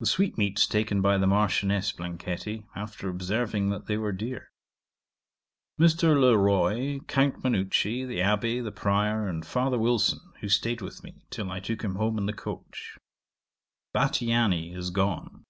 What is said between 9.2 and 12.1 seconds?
and Father Wilson, who staid with me, till I took him